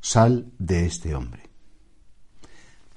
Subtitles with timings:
[0.00, 1.48] sal de este hombre.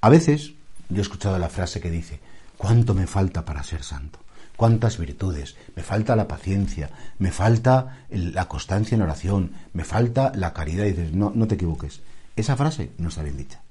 [0.00, 0.54] A veces
[0.88, 2.20] yo he escuchado la frase que dice,
[2.56, 4.18] ¿cuánto me falta para ser santo?
[4.56, 5.56] ¿Cuántas virtudes?
[5.74, 10.84] Me falta la paciencia, me falta la constancia en oración, me falta la caridad.
[10.84, 12.02] Y dices, no, no te equivoques.
[12.36, 13.62] Esa frase no está bien dicha.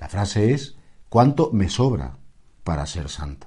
[0.00, 0.74] La frase es,
[1.08, 2.16] ¿cuánto me sobra
[2.64, 3.46] para ser santo?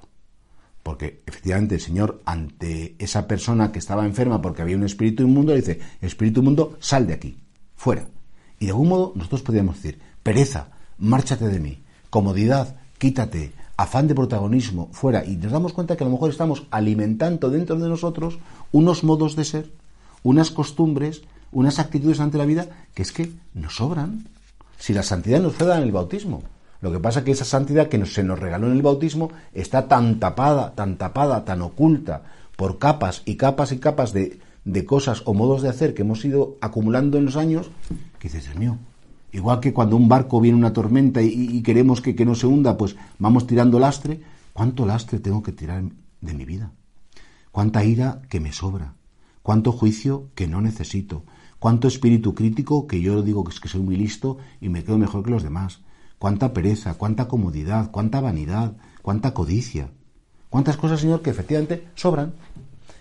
[0.82, 5.52] Porque efectivamente el Señor, ante esa persona que estaba enferma porque había un espíritu inmundo,
[5.52, 7.38] le dice, espíritu inmundo, sal de aquí
[7.74, 8.06] fuera.
[8.58, 11.78] Y de algún modo nosotros podríamos decir, pereza, márchate de mí,
[12.10, 15.24] comodidad, quítate, afán de protagonismo, fuera.
[15.24, 18.38] Y nos damos cuenta que a lo mejor estamos alimentando dentro de nosotros
[18.72, 19.70] unos modos de ser,
[20.22, 24.26] unas costumbres, unas actitudes ante la vida que es que nos sobran.
[24.78, 26.42] Si la santidad nos fue dada en el bautismo.
[26.82, 29.88] Lo que pasa es que esa santidad que se nos regaló en el bautismo está
[29.88, 32.22] tan tapada, tan tapada, tan oculta
[32.56, 36.24] por capas y capas y capas de de cosas o modos de hacer que hemos
[36.24, 37.70] ido acumulando en los años,
[38.28, 38.78] que dices, Dios mío,
[39.32, 42.76] igual que cuando un barco viene una tormenta y, queremos que, que no se hunda,
[42.76, 44.20] pues vamos tirando lastre,
[44.52, 45.84] ¿cuánto lastre tengo que tirar
[46.20, 46.72] de mi vida?
[47.52, 48.94] ¿Cuánta ira que me sobra?
[49.42, 51.24] ¿Cuánto juicio que no necesito?
[51.58, 54.98] ¿Cuánto espíritu crítico que yo digo que es que soy muy listo y me quedo
[54.98, 55.80] mejor que los demás?
[56.18, 56.94] ¿Cuánta pereza?
[56.94, 57.90] ¿Cuánta comodidad?
[57.90, 58.76] ¿Cuánta vanidad?
[59.02, 59.90] ¿Cuánta codicia?
[60.50, 62.34] ¿Cuántas cosas, Señor, que efectivamente sobran?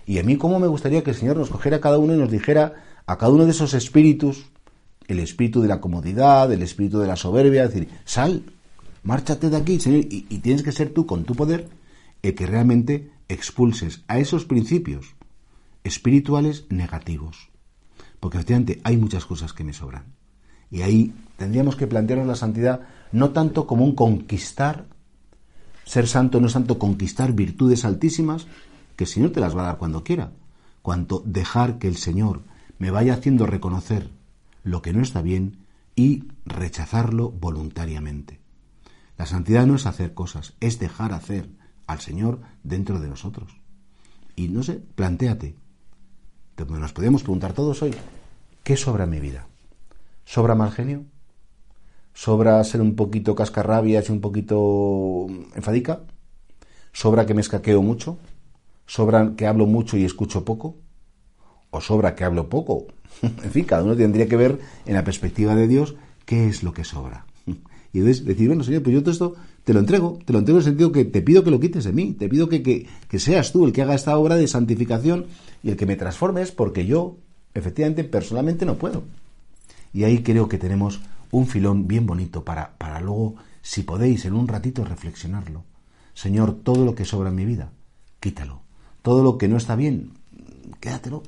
[0.05, 2.17] Y a mí cómo me gustaría que el Señor nos cogiera a cada uno y
[2.17, 2.73] nos dijera
[3.07, 4.45] a cada uno de esos espíritus,
[5.07, 8.43] el espíritu de la comodidad, el espíritu de la soberbia, decir, sal,
[9.03, 11.69] márchate de aquí, Señor, y, y tienes que ser tú con tu poder
[12.21, 15.15] el que realmente expulses a esos principios
[15.83, 17.49] espirituales negativos.
[18.19, 20.05] Porque efectivamente hay muchas cosas que me sobran.
[20.71, 24.87] Y ahí tendríamos que plantearnos la santidad no tanto como un conquistar,
[25.85, 28.47] ser santo no es tanto conquistar virtudes altísimas,
[28.95, 30.31] que el Señor te las va a dar cuando quiera,
[30.81, 32.41] cuanto dejar que el Señor
[32.79, 34.09] me vaya haciendo reconocer
[34.65, 35.59] lo que no está bien
[35.95, 38.41] y rechazarlo voluntariamente.
[39.17, 41.49] La santidad no es hacer cosas, es dejar hacer
[41.87, 43.61] al Señor dentro de nosotros.
[44.35, 45.55] Y no sé, plantéate.
[46.67, 47.93] Nos podemos preguntar todos hoy,
[48.63, 49.47] ¿qué sobra en mi vida?
[50.25, 51.05] ¿Sobra mal genio?
[52.13, 56.01] ¿Sobra ser un poquito cascarrabias y un poquito enfadica?
[56.91, 58.17] ¿Sobra que me escaqueo mucho?
[58.87, 60.75] ¿Sobra que hablo mucho y escucho poco?
[61.75, 62.87] ¿O sobra que hablo poco?
[63.21, 66.71] en fin, cada uno tendría que ver en la perspectiva de Dios qué es lo
[66.71, 67.25] que sobra.
[67.45, 70.59] y entonces decir, bueno, Señor, pues yo todo esto te lo entrego, te lo entrego
[70.59, 73.19] en el sentido que te pido que lo quites de mí, te pido que, que,
[73.19, 75.25] seas tú el que haga esta obra de santificación
[75.63, 77.17] y el que me transformes porque yo,
[77.53, 79.03] efectivamente, personalmente no puedo.
[79.91, 84.33] Y ahí creo que tenemos un filón bien bonito para, para luego, si podéis, en
[84.33, 85.63] un ratito reflexionarlo.
[86.13, 87.71] Señor, todo lo que sobra en mi vida,
[88.21, 88.65] quítalo
[89.05, 90.13] todo lo que no está bien,
[90.79, 91.21] quédatelo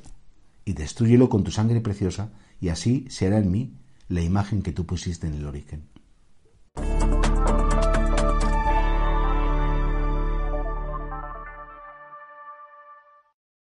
[0.68, 2.30] y destruyelo con tu sangre preciosa
[2.60, 3.72] y así será en mí
[4.10, 5.84] la imagen que tú pusiste en el origen.